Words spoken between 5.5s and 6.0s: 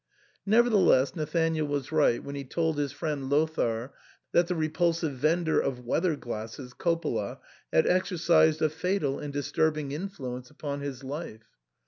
of